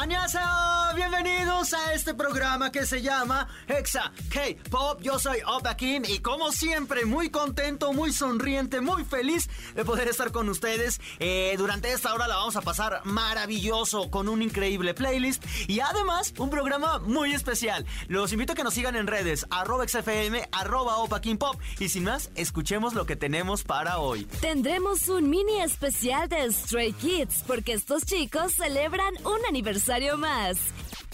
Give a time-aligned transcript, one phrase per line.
[0.00, 0.94] ¡Annyeonghaseyo!
[0.96, 5.02] Bienvenidos a este programa que se llama Hexa K-Pop.
[5.02, 10.08] Yo soy Opa Kim y como siempre muy contento, muy sonriente, muy feliz de poder
[10.08, 11.00] estar con ustedes.
[11.18, 16.32] Eh, durante esta hora la vamos a pasar maravilloso con un increíble playlist y además
[16.38, 17.84] un programa muy especial.
[18.08, 21.20] Los invito a que nos sigan en redes arroba XFM, arroba Opa
[21.78, 24.24] y sin más, escuchemos lo que tenemos para hoy.
[24.40, 30.58] Tendremos un mini especial de Stray Kids porque estos chicos celebran un aniversario más.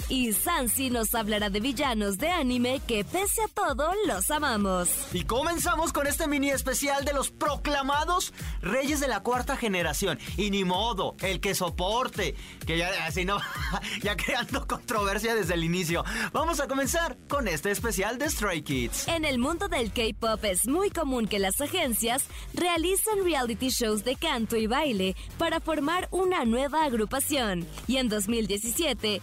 [0.09, 4.89] Y Sansi nos hablará de villanos de anime que pese a todo los amamos.
[5.13, 10.19] Y comenzamos con este mini especial de los proclamados reyes de la cuarta generación.
[10.37, 12.35] Y ni modo, el que soporte,
[12.67, 13.39] que ya así no,
[14.03, 16.05] ya creando controversia desde el inicio.
[16.33, 19.09] Vamos a comenzar con este especial de Stray Kids.
[19.09, 24.17] En el mundo del K-pop es muy común que las agencias realicen reality shows de
[24.17, 27.67] canto y baile para formar una nueva agrupación.
[27.87, 29.21] Y en 2017,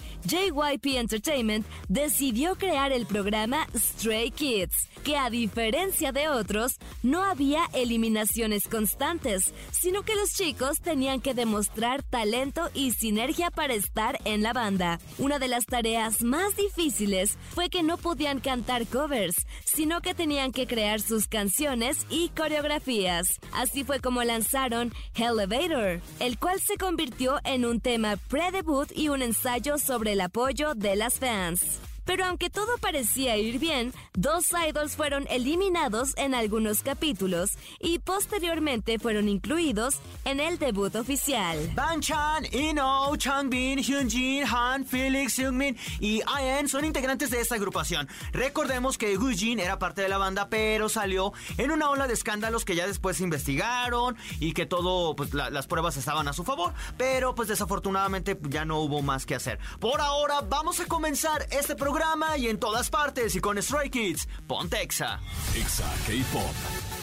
[0.64, 7.66] JYP Entertainment decidió crear el programa Stray Kids, que a diferencia de otros, no había
[7.74, 14.42] eliminaciones constantes, sino que los chicos tenían que demostrar talento y sinergia para estar en
[14.42, 15.00] la banda.
[15.18, 20.52] Una de las tareas más difíciles fue que no podían cantar covers, sino que tenían
[20.52, 23.40] que crear sus canciones y coreografías.
[23.54, 29.22] Así fue como lanzaron Elevator, el cual se convirtió en un tema pre-debut y un
[29.22, 31.93] ensayo sobre el apoyo de las fans.
[32.06, 39.00] Pero aunque todo parecía ir bien, dos idols fueron eliminados en algunos capítulos y posteriormente
[39.00, 41.58] fueron incluidos en el debut oficial.
[41.74, 48.10] Banchan, Ino, Changbin, Hyunjin, Han, Felix, Seungmin y IN son integrantes de esta agrupación.
[48.34, 52.66] Recordemos que Gujin era parte de la banda, pero salió en una ola de escándalos
[52.66, 57.34] que ya después investigaron y que todo, pues las pruebas estaban a su favor, pero
[57.34, 59.60] pues desafortunadamente ya no hubo más que hacer.
[59.80, 61.93] Por ahora vamos a comenzar este programa
[62.38, 65.20] y en todas partes y con Stray Kids, Pontexa.
[65.56, 67.03] Exa K-Pop.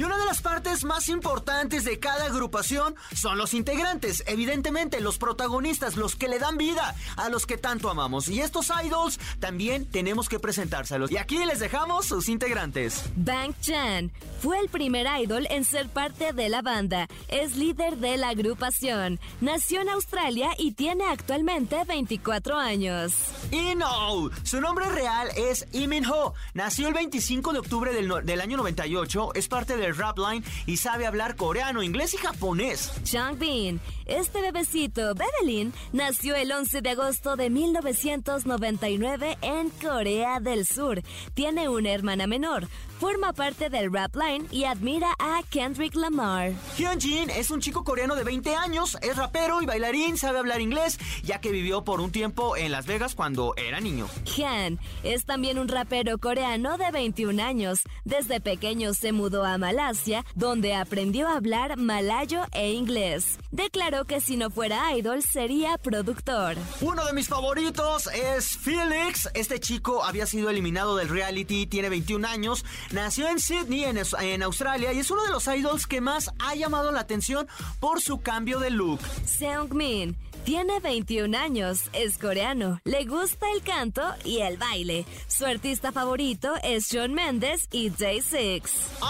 [0.00, 5.18] Y una de las partes más importantes de cada agrupación son los integrantes, evidentemente los
[5.18, 8.26] protagonistas, los que le dan vida a los que tanto amamos.
[8.28, 11.10] Y estos idols también tenemos que presentárselos.
[11.10, 13.02] Y aquí les dejamos sus integrantes.
[13.14, 17.06] Bang Chan fue el primer idol en ser parte de la banda.
[17.28, 19.20] Es líder de la agrupación.
[19.42, 23.12] Nació en Australia y tiene actualmente 24 años.
[23.50, 26.32] Y no, su nombre real es Imin Ho.
[26.54, 29.34] Nació el 25 de octubre del, del año 98.
[29.34, 32.92] Es parte rap line y sabe hablar coreano, inglés y japonés.
[33.04, 41.02] Changbin, este bebecito, Bebelin, nació el 11 de agosto de 1999 en Corea del Sur.
[41.34, 42.68] Tiene una hermana menor.
[43.00, 46.52] Forma parte del rap line y admira a Kendrick Lamar.
[46.76, 50.98] Hyunjin es un chico coreano de 20 años, es rapero y bailarín, sabe hablar inglés,
[51.24, 54.06] ya que vivió por un tiempo en Las Vegas cuando era niño.
[54.44, 57.80] Han es también un rapero coreano de 21 años.
[58.04, 63.38] Desde pequeño se mudó a Malasia, donde aprendió a hablar malayo e inglés.
[63.50, 66.56] Declaró que si no fuera idol sería productor.
[66.82, 69.30] Uno de mis favoritos es Felix.
[69.32, 74.92] Este chico había sido eliminado del reality, tiene 21 años, nació en Sydney, en, Australia,
[74.92, 77.46] y es uno de los idols que más ha llamado la atención
[77.78, 79.00] por su cambio de look.
[79.24, 85.04] Seungmin tiene 21 años, es coreano, le gusta el canto y el baile.
[85.28, 88.62] Su artista favorito es Shawn Mendes y Day6.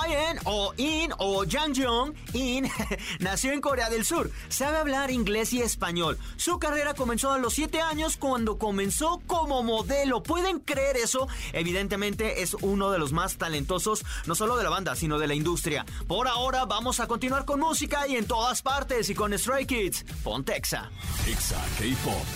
[0.09, 2.69] In o In o Jang Jong In
[3.21, 4.31] nació en Corea del Sur.
[4.49, 6.19] Sabe hablar inglés y español.
[6.37, 10.23] Su carrera comenzó a los 7 años cuando comenzó como modelo.
[10.23, 11.29] ¿Pueden creer eso?
[11.53, 15.35] Evidentemente es uno de los más talentosos, no solo de la banda, sino de la
[15.35, 15.85] industria.
[16.07, 20.05] Por ahora vamos a continuar con música y en todas partes y con Stray Kids.
[20.23, 20.91] Pontexa.
[21.27, 22.27] Exa K-Pop.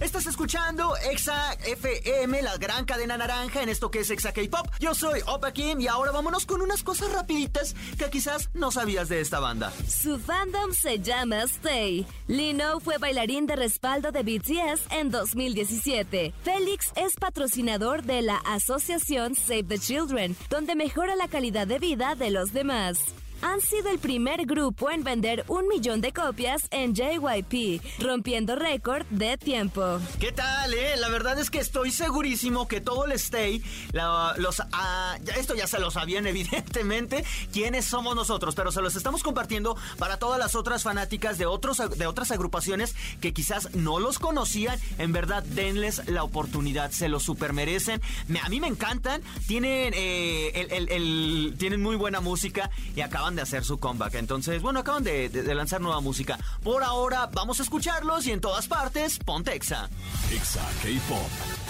[0.00, 4.68] Estás escuchando Exa FM, la gran cadena naranja en esto que es Exa K-Pop.
[4.78, 9.08] Yo soy Opa Kim y ahora vámonos con unas cosas rapiditas que quizás no sabías
[9.08, 9.72] de esta banda.
[9.88, 12.06] Su fandom se llama Stay.
[12.28, 16.32] Lino fue bailarín de respaldo de BTS en 2017.
[16.44, 22.14] Félix es patrocinador de la asociación Save the Children, donde mejora la calidad de vida
[22.14, 23.00] de los demás.
[23.42, 29.06] Han sido el primer grupo en vender un millón de copias en JYP, rompiendo récord
[29.10, 30.00] de tiempo.
[30.18, 30.96] ¿Qué tal, eh?
[30.96, 33.62] La verdad es que estoy segurísimo que todo el stay,
[33.92, 39.22] los, ah, esto ya se lo sabían evidentemente, quiénes somos nosotros, pero se los estamos
[39.22, 44.18] compartiendo para todas las otras fanáticas de, otros, de otras agrupaciones que quizás no los
[44.18, 44.78] conocían.
[44.98, 48.00] En verdad, denles la oportunidad, se lo super merecen.
[48.42, 53.78] a mí me encantan, tienen, eh, tienen muy buena música y acaban de hacer su
[53.78, 54.14] comeback.
[54.14, 56.38] Entonces, bueno, acaban de, lanzar nueva música.
[56.62, 59.88] Por ahora, vamos a escucharlos y en todas partes, ponte Exa.
[60.32, 61.67] Exa K-Pop.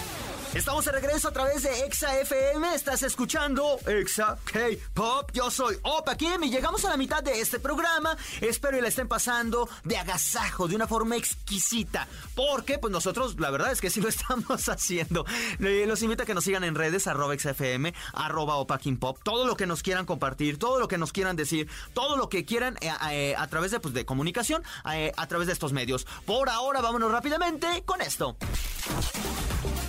[0.53, 2.73] Estamos de regreso a través de Exa FM.
[2.73, 5.29] Estás escuchando Exa K-Pop.
[5.31, 8.17] Yo soy Opa Kim y llegamos a la mitad de este programa.
[8.41, 12.07] Espero que la estén pasando de agasajo, de una forma exquisita.
[12.35, 15.23] Porque, pues nosotros, la verdad es que sí lo estamos haciendo.
[15.59, 18.79] Los invito a que nos sigan en redes, arroba XFM, arroba Opa.
[19.23, 22.45] Todo lo que nos quieran compartir, todo lo que nos quieran decir, todo lo que
[22.45, 26.07] quieran eh, eh, a través de, pues, de comunicación, eh, a través de estos medios.
[26.25, 28.35] Por ahora, vámonos rápidamente con esto.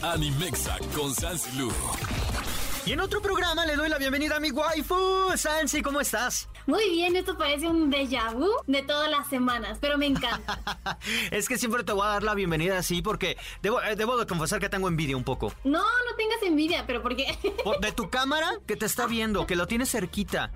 [0.02, 1.70] Animexa con Sansi Lu.
[2.86, 5.36] Y en otro programa le doy la bienvenida a mi waifu.
[5.36, 6.48] Sansi, ¿cómo estás?
[6.66, 10.58] Muy bien, esto parece un déjà vu de todas las semanas, pero me encanta.
[11.30, 14.26] es que siempre te voy a dar la bienvenida así porque debo, eh, debo de
[14.26, 15.52] confesar que tengo envidia un poco.
[15.64, 17.38] No, no tengas envidia, pero ¿por qué?
[17.80, 20.50] de tu cámara que te está viendo, que lo tienes cerquita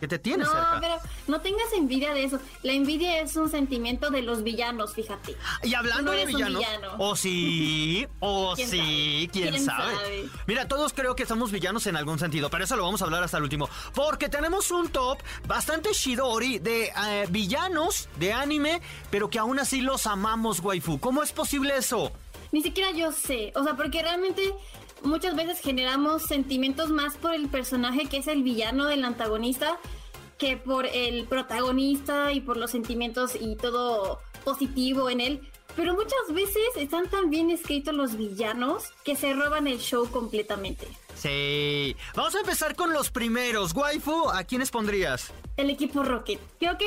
[0.00, 0.78] que te tienes no, cerca.
[0.80, 0.96] pero
[1.26, 2.38] no tengas envidia de eso.
[2.62, 5.36] La envidia es un sentimiento de los villanos, fíjate.
[5.62, 6.62] Y hablando de villanos,
[6.98, 10.28] o sí, o sí, ¿quién, sabe?
[10.46, 13.22] Mira, todos creo que somos villanos en algún sentido, pero eso lo vamos a hablar
[13.22, 19.30] hasta el último, porque tenemos un top bastante shidori de eh, villanos de anime, pero
[19.30, 20.98] que aún así los amamos, waifu.
[20.98, 22.12] ¿Cómo es posible eso?
[22.52, 24.54] Ni siquiera yo sé, o sea, porque realmente
[25.06, 29.78] muchas veces generamos sentimientos más por el personaje que es el villano del antagonista
[30.38, 35.40] que por el protagonista y por los sentimientos y todo positivo en él.
[35.74, 40.86] Pero muchas veces están tan bien escritos los villanos que se roban el show completamente.
[41.16, 41.96] Sí.
[42.14, 43.74] Vamos a empezar con los primeros.
[43.74, 45.32] Waifu, ¿a quiénes pondrías?
[45.56, 46.38] El equipo Rocket.
[46.58, 46.86] Creo que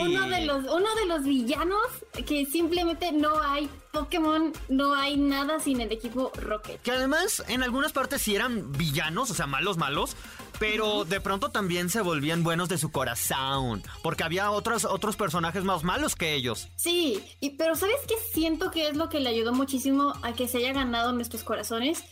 [0.00, 1.80] uno, de los, uno de los villanos
[2.24, 6.80] que simplemente no hay Pokémon, no hay nada sin el equipo Rocket.
[6.82, 10.16] Que además en algunas partes sí eran villanos, o sea, malos, malos,
[10.60, 15.64] pero de pronto también se volvían buenos de su corazón, porque había otros, otros personajes
[15.64, 16.68] más malos que ellos.
[16.76, 20.46] Sí, y, pero ¿sabes qué siento que es lo que le ayudó muchísimo a que
[20.46, 22.04] se haya ganado nuestros corazones?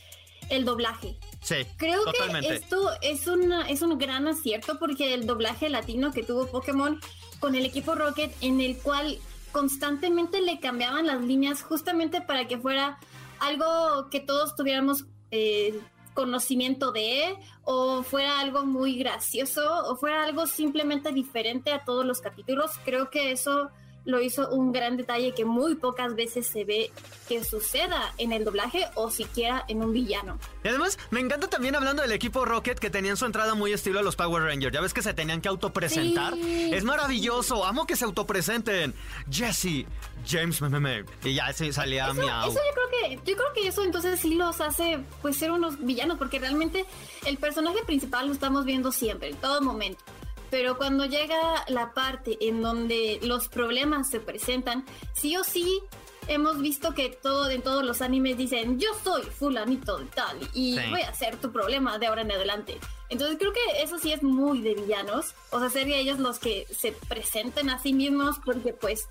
[0.49, 1.19] El doblaje.
[1.41, 6.23] Sí, Creo que esto es, una, es un gran acierto porque el doblaje latino que
[6.23, 7.01] tuvo Pokémon
[7.41, 9.19] con el equipo Rocket, en el cual
[9.53, 12.99] constantemente le cambiaban las líneas justamente para que fuera
[13.41, 15.79] algo que todos tuviéramos eh,
[16.15, 22.21] conocimiento de, o fuera algo muy gracioso, o fuera algo simplemente diferente a todos los
[22.21, 22.71] capítulos.
[22.85, 23.71] Creo que eso
[24.05, 26.91] lo hizo un gran detalle que muy pocas veces se ve
[27.29, 30.39] que suceda en el doblaje o siquiera en un villano.
[30.63, 33.99] Y además, me encanta también hablando del equipo Rocket que tenían su entrada muy estilo
[33.99, 34.75] a los Power Rangers.
[34.75, 36.35] Ya ves que se tenían que autopresentar.
[36.35, 38.95] Es maravilloso, amo que se autopresenten.
[39.31, 39.87] Jesse,
[40.27, 41.05] James Meme.
[41.23, 42.51] Y ya se salía eso, miau.
[42.51, 45.79] Eso yo creo que, yo creo que eso entonces sí los hace pues ser unos
[45.85, 46.85] villanos, porque realmente
[47.27, 50.03] el personaje principal lo estamos viendo siempre, en todo momento
[50.55, 55.81] pero cuando llega la parte en donde los problemas se presentan, sí o sí
[56.29, 60.79] hemos visto que todo en todos los animes dicen yo soy fulanito y tal y
[60.91, 62.79] voy a ser tu problema de ahora en adelante.
[63.09, 66.69] Entonces creo que eso sí es muy de villanos, o sea, ser ellos los que
[66.71, 69.09] se presenten a sí mismos porque pues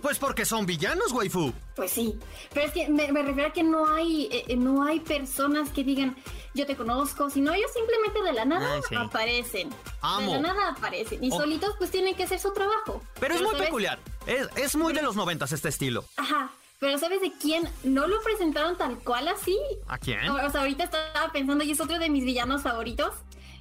[0.00, 1.52] pues porque son villanos, waifu.
[1.74, 2.18] Pues sí,
[2.52, 6.16] pero es que me, refiero a que no hay, eh, no hay personas que digan,
[6.54, 9.70] yo te conozco, sino ellos simplemente de la nada aparecen.
[9.70, 11.22] De la nada aparecen.
[11.22, 13.02] Y solitos pues tienen que hacer su trabajo.
[13.20, 13.98] Pero, es muy peculiar.
[14.26, 16.04] Es, muy de los noventas este estilo.
[16.16, 16.50] Ajá.
[16.80, 19.58] Pero ¿sabes de quién no lo presentaron tal cual así?
[19.88, 20.28] ¿A quién?
[20.28, 23.14] O, sea, ahorita estaba pensando y es otro de mis villanos favoritos.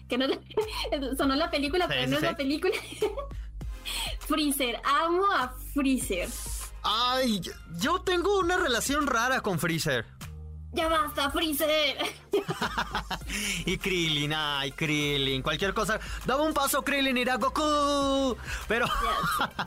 [0.07, 0.27] Que no
[1.17, 2.75] sonó la película, pero no es la película.
[4.19, 6.29] Freezer, amo a Freezer.
[6.83, 7.41] Ay,
[7.79, 10.05] yo tengo una relación rara con Freezer.
[10.73, 11.97] Ya basta, Freezer.
[13.65, 15.99] y Krillin, ay, Krillin, cualquier cosa.
[16.25, 18.37] Daba un paso, Krillin irá Goku.
[18.67, 18.85] Pero,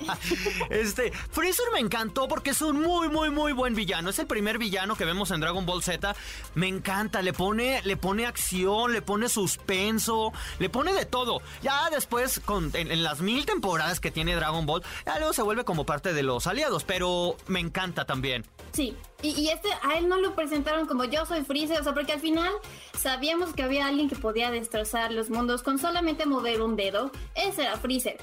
[0.70, 4.10] este, Freezer me encantó porque es un muy, muy, muy buen villano.
[4.10, 6.14] Es el primer villano que vemos en Dragon Ball Z.
[6.54, 11.40] Me encanta, le pone, le pone acción, le pone suspenso, le pone de todo.
[11.62, 15.42] Ya después, con, en, en las mil temporadas que tiene Dragon Ball, ya luego se
[15.42, 16.84] vuelve como parte de los aliados.
[16.84, 18.44] Pero me encanta también.
[18.72, 22.12] Sí, y, este a él no lo presentaron como yo soy Freezer, o sea, porque
[22.12, 22.52] al final
[22.98, 27.10] sabíamos que había alguien que podía destrozar los mundos con solamente mover un dedo.
[27.34, 28.18] Ese era Freezer.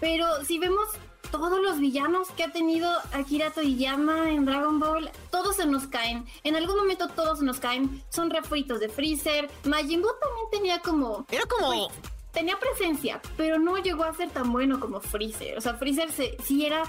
[0.00, 0.88] Pero si vemos
[1.30, 6.26] todos los villanos que ha tenido Akira Toriyama en Dragon Ball, todos se nos caen.
[6.42, 8.02] En algún momento todos se nos caen.
[8.08, 9.48] Son refritos de Freezer.
[9.64, 11.26] Majin Buu también tenía como...
[11.30, 11.88] Era como...
[11.88, 15.58] Pues, tenía presencia, pero no llegó a ser tan bueno como Freezer.
[15.58, 16.82] O sea, Freezer se, sí era,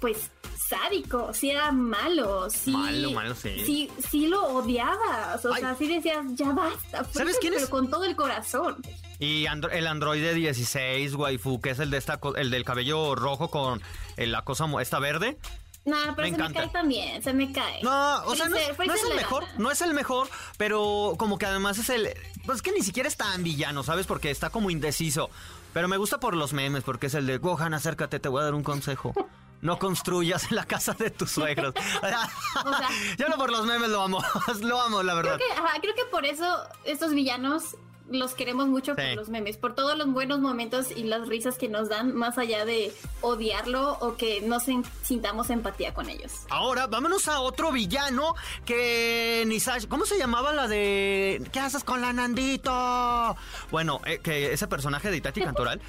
[0.00, 0.30] pues,
[0.68, 2.70] sádico, sí era malo, sí.
[2.70, 3.62] Malo, malo, sí.
[3.64, 5.34] Sí, sí lo odiaba.
[5.42, 7.04] O sea, sí decías, ya basta.
[7.12, 7.60] ¿Sabes quién es?
[7.60, 8.82] Pero con todo el corazón.
[9.18, 13.82] Y el androide 16, waifu, que es el de esta, el del cabello rojo con
[14.16, 15.38] la cosa esta verde.
[15.84, 17.82] No, pero se me cae también, se me cae.
[17.82, 20.28] No, o sea, no, es, el mejor, no es el mejor,
[20.58, 22.14] pero como que además es el...
[22.44, 24.06] Pues que ni siquiera es tan villano, ¿sabes?
[24.06, 25.30] Porque está como indeciso.
[25.72, 28.44] Pero me gusta por los memes, porque es el de Gohan, acércate, te voy a
[28.44, 29.14] dar un consejo.
[29.62, 31.74] No construyas la casa de tus suegros.
[32.64, 32.88] o sea,
[33.18, 34.22] yo no por los memes lo amo,
[34.60, 35.36] lo amo, la verdad.
[35.36, 36.46] Creo que, creo que por eso
[36.84, 37.76] estos villanos
[38.10, 41.68] los queremos mucho por los memes, por todos los buenos momentos y las risas que
[41.68, 46.32] nos dan, más allá de odiarlo o que no sintamos empatía con ellos.
[46.50, 52.00] Ahora, vámonos a otro villano que ni ¿Cómo se llamaba la de ¿Qué haces con
[52.00, 53.36] la Nandito?
[53.70, 55.80] Bueno, eh, que ese personaje de Itati Cantoral.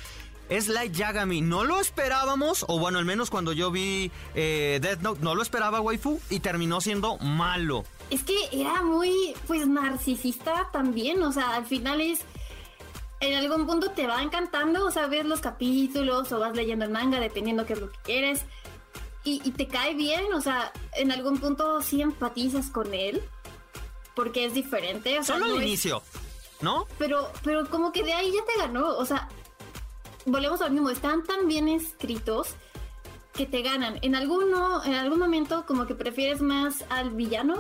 [0.52, 1.42] Es Light Yagami.
[1.42, 5.42] No lo esperábamos, o bueno, al menos cuando yo vi eh, Death Note, no lo
[5.42, 11.56] esperaba, waifu, y terminó siendo malo es que era muy, pues, narcisista también, o sea,
[11.56, 12.20] al final es,
[13.22, 16.92] en algún punto te va encantando, o sea, ves los capítulos o vas leyendo el
[16.92, 18.42] manga, dependiendo qué es lo que quieres,
[19.24, 23.22] y, te cae bien, o sea, en algún punto sí empatizas con él,
[24.16, 25.20] porque es diferente.
[25.20, 26.02] O sea, Solo al inicio,
[26.60, 26.88] ¿no?
[26.98, 29.30] Pero, pero como que de ahí ya te ganó, o sea,
[30.26, 32.56] volvemos al mismo, están tan bien escritos
[33.34, 33.98] que te ganan.
[34.02, 37.58] En alguno, en algún momento como que prefieres más al villano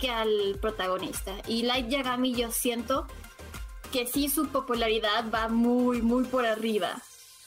[0.00, 1.32] que al protagonista.
[1.46, 3.06] Y Light Yagami yo siento
[3.92, 7.02] que sí su popularidad va muy, muy por arriba.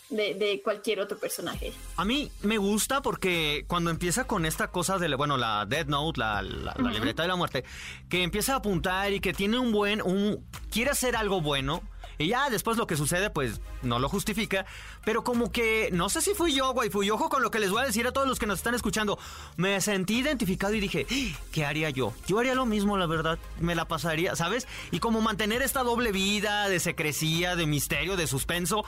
[0.10, 1.74] De, cualquier otro personaje.
[1.98, 6.20] A mí me gusta porque cuando empieza con esta cosa de, bueno, la Dead Note,
[6.20, 7.64] la, la, libreta de la muerte,
[8.10, 11.82] que empieza a apuntar y que tiene un buen, un, quiere hacer algo bueno,
[12.18, 14.66] y ya después lo que sucede, pues no lo justifica.
[15.06, 17.72] Pero como que, no sé si fui yo, güey, fui ojo con lo que les
[17.72, 19.18] voy a decir a todos los que nos están escuchando.
[19.58, 21.06] Me sentí identificado y dije,
[21.52, 22.14] ¿qué haría yo?
[22.28, 23.40] Yo haría lo mismo, la verdad.
[23.60, 24.68] Me la pasaría, ¿sabes?
[24.92, 28.86] Y como mantener esta doble vida de secrecía, de misterio, de suspenso.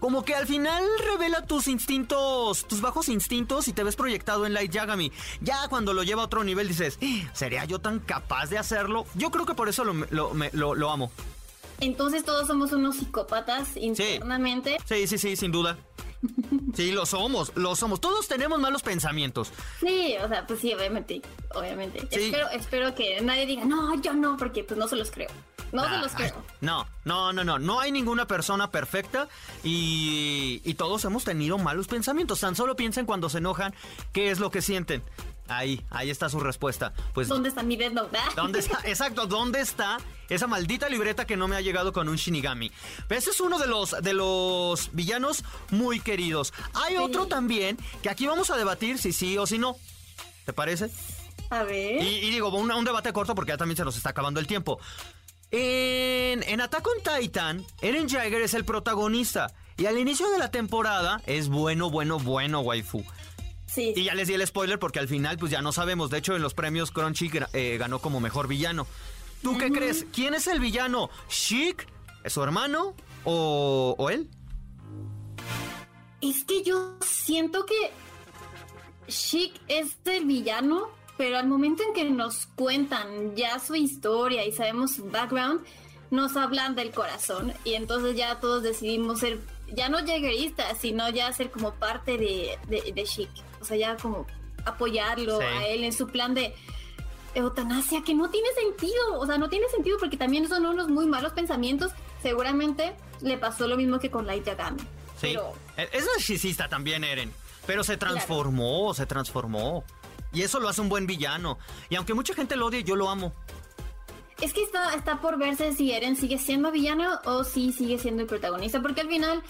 [0.00, 4.54] Como que al final revela tus instintos, tus bajos instintos y te ves proyectado en
[4.54, 5.12] Light Yagami.
[5.40, 6.98] Ya cuando lo lleva a otro nivel dices,
[7.32, 9.06] ¿sería yo tan capaz de hacerlo?
[9.14, 9.94] Yo creo que por eso lo,
[10.52, 11.10] lo amo.
[11.80, 14.78] Entonces todos somos unos psicópatas internamente.
[14.86, 15.78] Sí, sí, sí, sin duda.
[16.74, 18.00] Sí, lo somos, lo somos.
[18.00, 19.50] Todos tenemos malos pensamientos.
[19.80, 21.22] Sí, o sea, pues sí, obviamente,
[21.54, 22.06] obviamente.
[22.10, 25.28] Espero, espero que nadie diga, no, yo no, porque pues no se los creo.
[25.72, 26.34] No se los creo.
[26.60, 27.58] No, no, no, no.
[27.58, 29.28] No hay ninguna persona perfecta
[29.62, 32.40] y, y todos hemos tenido malos pensamientos.
[32.40, 33.74] Tan solo piensen cuando se enojan
[34.12, 35.02] qué es lo que sienten.
[35.48, 36.92] Ahí, ahí está su respuesta.
[37.14, 38.18] Pues, ¿Dónde está mi Death Note?
[38.36, 38.80] ¿Dónde está?
[38.84, 42.70] Exacto, ¿dónde está esa maldita libreta que no me ha llegado con un Shinigami?
[43.08, 46.52] Ese es uno de los, de los villanos muy queridos.
[46.74, 49.76] Hay otro también que aquí vamos a debatir si sí o si no.
[50.44, 50.90] ¿Te parece?
[51.50, 52.02] A ver.
[52.02, 54.78] Y, digo, un, un, debate corto porque ya también se nos está acabando el tiempo.
[55.50, 59.54] En, en Attack on Titan, Eren Jaeger es el protagonista.
[59.78, 63.04] Y al inicio de la temporada es bueno, bueno, bueno, waifu.
[63.76, 66.10] Y ya les di el spoiler porque al final pues ya no sabemos.
[66.10, 68.86] De hecho, en los premios Crunchy eh, ganó como mejor villano.
[69.42, 70.06] ¿Tú qué crees?
[70.12, 71.10] ¿Quién es el villano?
[71.28, 71.86] ¿Chic?
[72.24, 72.94] ¿Es su hermano?
[73.24, 74.28] ¿O, ¿O él?
[76.20, 77.92] Es que yo siento que
[79.06, 84.52] Chic es el villano, pero al momento en que nos cuentan ya su historia y
[84.52, 85.64] sabemos su background,
[86.10, 89.38] nos hablan del corazón y entonces ya todos decidimos ser,
[89.72, 94.26] ya no llegueristas, sino ya ser como parte de, de, Chic o sea, ya como
[94.64, 96.54] apoyarlo a él en su plan de
[97.34, 101.06] eutanasia, que no tiene sentido, o sea, no tiene sentido porque también son unos muy
[101.06, 101.92] malos pensamientos.
[102.22, 104.80] Seguramente le pasó lo mismo que con Light Yagami.
[105.20, 105.52] Sí, pero...
[105.76, 107.32] E-, es narcisista también, Eren,
[107.66, 109.84] pero se transformó, se transformó.
[110.32, 111.58] Y eso lo hace un buen villano.
[111.88, 113.32] Y aunque mucha gente lo odie, yo lo amo.
[114.40, 118.22] Es que está, está por verse si Eren sigue siendo villano o si sigue siendo
[118.22, 119.42] el protagonista, porque al final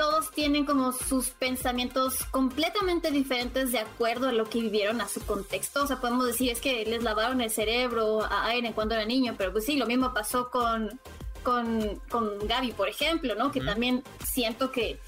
[0.00, 5.20] todos tienen como sus pensamientos completamente diferentes de acuerdo a lo que vivieron, a su
[5.26, 5.84] contexto.
[5.84, 9.34] O sea, podemos decir, es que les lavaron el cerebro a Eren cuando era niño,
[9.36, 10.98] pero pues sí, lo mismo pasó con,
[11.42, 13.52] con, con Gaby, por ejemplo, ¿no?
[13.52, 14.98] Que también siento que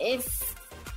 [0.00, 0.26] es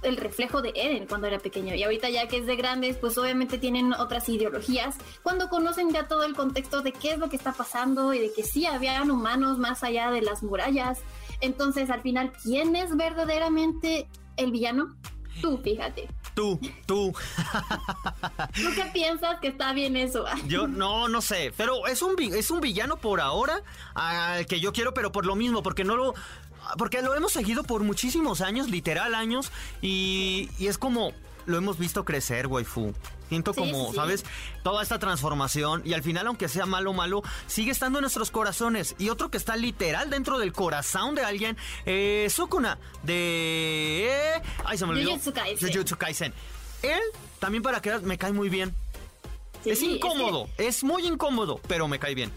[0.02, 1.76] el reflejo de Eren cuando era pequeño.
[1.76, 4.96] Y ahorita ya que es de grandes, pues obviamente tienen otras ideologías.
[5.22, 8.34] Cuando conocen ya todo el contexto de qué es lo que está pasando y de
[8.34, 10.98] que sí habían humanos más allá de las murallas.
[11.42, 14.96] Entonces, al final, ¿quién es verdaderamente el villano?
[15.42, 16.08] Tú, fíjate.
[16.34, 17.14] Tú, tú.
[18.56, 20.26] ¿Tú qué piensas que está bien eso?
[20.48, 21.54] yo no, no sé.
[21.56, 23.62] Pero es un, es un villano por ahora
[23.94, 26.14] al que yo quiero, pero por lo mismo, porque no lo.
[26.78, 31.14] Porque lo hemos seguido por muchísimos años, literal años, y, y es como
[31.50, 32.94] lo hemos visto crecer, waifu.
[33.28, 34.24] Siento como, ¿sabes?
[34.64, 38.96] Toda esta transformación y al final, aunque sea malo, malo, sigue estando en nuestros corazones.
[38.98, 44.42] Y otro que está literal dentro del corazón de alguien, eh, Sukuna, de...
[44.66, 45.12] Ay, se me olvidó.
[45.60, 46.34] Jujutsu Kaisen.
[46.82, 47.02] Él,
[47.40, 48.74] también para que me cae muy bien.
[49.66, 52.32] es incómodo, es, muy incómodo, pero me cae bien.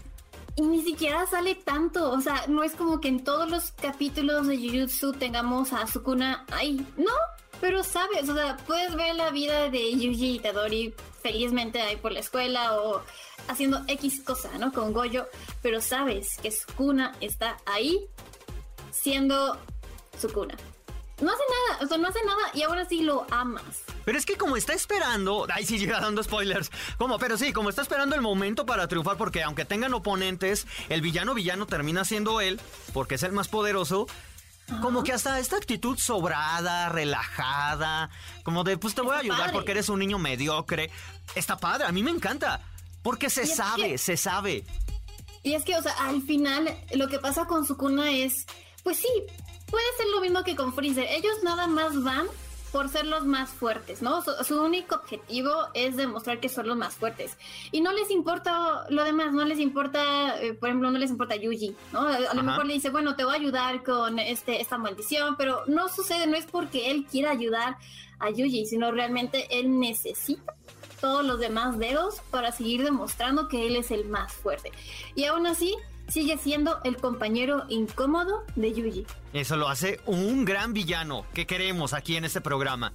[0.55, 4.45] Y ni siquiera sale tanto, o sea, no es como que en todos los capítulos
[4.45, 7.11] de Jujutsu tengamos a Sukuna ahí, no,
[7.59, 10.93] pero sabes, o sea, puedes ver la vida de Yuji Itadori
[11.23, 13.01] felizmente ahí por la escuela o
[13.47, 14.71] haciendo X cosa, ¿no?
[14.71, 15.27] Con Goyo,
[15.61, 18.05] pero sabes que Sukuna está ahí
[18.91, 19.57] siendo
[20.19, 20.55] Sukuna.
[21.21, 23.81] No hace nada, o sea, no hace nada y ahora sí lo amas.
[24.05, 27.69] Pero es que como está esperando, ay sí llega dando spoilers, como, pero sí, como
[27.69, 32.41] está esperando el momento para triunfar, porque aunque tengan oponentes, el villano villano termina siendo
[32.41, 32.59] él,
[32.93, 34.07] porque es el más poderoso,
[34.81, 38.09] como que hasta esta actitud sobrada, relajada,
[38.43, 40.89] como de, pues te voy a ayudar porque eres un niño mediocre.
[41.35, 42.61] Está padre, a mí me encanta.
[43.01, 44.63] Porque se sabe, se sabe.
[45.43, 48.45] Y es que, o sea, al final lo que pasa con Sukuna es,
[48.81, 49.09] pues sí,
[49.69, 51.05] puede ser lo mismo que con Freezer.
[51.09, 52.27] Ellos nada más van
[52.73, 54.23] por ser los más fuertes, ¿no?
[54.43, 57.37] Su, único objetivo es demostrar que son los más fuertes.
[57.71, 61.35] Y no les importa lo demás, no les importa, eh, por ejemplo, no les importa
[61.35, 61.99] Yuji, ¿no?
[61.99, 65.61] A, lo mejor le dice, bueno, te voy a ayudar con este, esta maldición, pero
[65.67, 67.77] no sucede, no es porque él quiera ayudar
[68.17, 70.55] a Yuji, sino realmente él necesita
[70.99, 74.71] todos los demás dedos para seguir demostrando que él es el más fuerte.
[75.13, 75.75] Y aún así,
[76.13, 79.07] sigue siendo el compañero incómodo de Yuji.
[79.33, 82.93] Eso lo hace un gran villano que queremos aquí en este programa.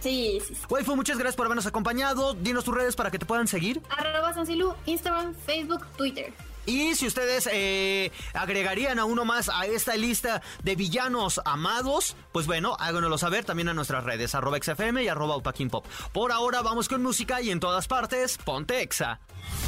[0.00, 0.62] Sí, sí, sí.
[0.70, 2.32] Waifu, muchas gracias por habernos acompañado.
[2.32, 3.82] Dinos tus redes para que te puedan seguir.
[3.90, 6.32] Arroba Sancilu, Instagram, Facebook, Twitter.
[6.64, 12.46] Y si ustedes eh, agregarían a uno más a esta lista de villanos amados, pues
[12.46, 15.86] bueno, háganoslo saber también a nuestras redes, arroba XFM y arroba Pop.
[16.12, 19.20] Por ahora vamos con música y en todas partes, ponte Exa.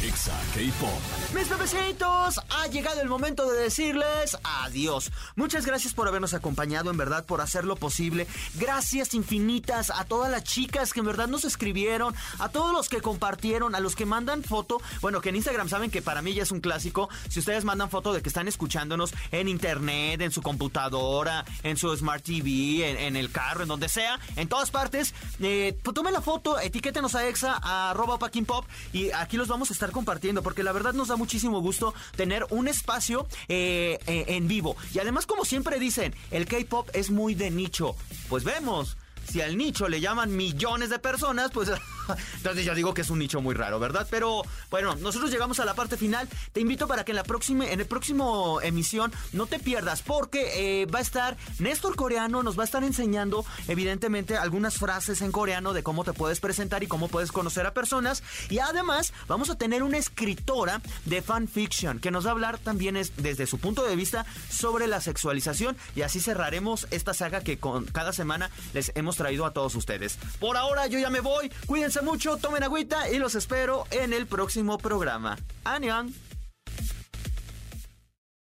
[0.02, 1.34] Exa K-Pop.
[1.34, 5.10] Mis bebecitos, ha llegado el momento de decirles adiós.
[5.34, 8.26] Muchas gracias por habernos acompañado, en verdad, por hacerlo posible.
[8.54, 13.00] Gracias infinitas a todas las chicas que en verdad nos escribieron, a todos los que
[13.00, 14.80] compartieron, a los que mandan foto.
[15.00, 17.90] Bueno, que en Instagram saben que para mí ya es un clásico si ustedes mandan
[17.90, 23.16] foto de que están escuchándonos en internet, en su computadora, en su Smart TV, en,
[23.16, 27.26] el carro, en donde sea, en todas partes, eh, pues tomen la foto, etiquétenos a
[27.28, 31.16] Exa, a arroba Pop y aquí los vamos estar compartiendo porque la verdad nos da
[31.16, 34.76] muchísimo gusto tener un espacio eh, eh, en vivo.
[34.94, 37.96] Y además, como siempre dicen, el K-Pop es muy de nicho.
[38.28, 38.96] Pues vemos
[39.28, 41.70] si al nicho le llaman millones de personas, pues
[42.36, 44.06] entonces yo digo que es un nicho muy raro, ¿verdad?
[44.10, 46.28] Pero bueno, nosotros llegamos a la parte final.
[46.52, 50.82] Te invito para que en la próxima, en el próximo emisión no te pierdas, porque
[50.82, 55.32] eh, va a estar Néstor Coreano, nos va a estar enseñando, evidentemente, algunas frases en
[55.32, 58.22] coreano de cómo te puedes presentar y cómo puedes conocer a personas.
[58.50, 62.96] Y además, vamos a tener una escritora de fanfiction que nos va a hablar también
[62.96, 65.76] es, desde su punto de vista sobre la sexualización.
[65.94, 70.18] Y así cerraremos esta saga que con cada semana les hemos traído a todos ustedes.
[70.38, 71.50] Por ahora yo ya me voy.
[71.66, 75.38] Cuídense mucho, tomen agüita y los espero en el próximo programa.
[75.64, 76.25] ¡Anion!